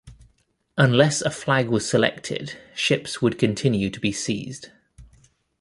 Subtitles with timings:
[0.79, 4.69] Unless a flag was selected, ships would continue to be seized.